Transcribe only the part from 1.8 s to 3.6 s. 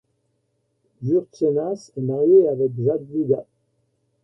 est marié avec Jadvyga.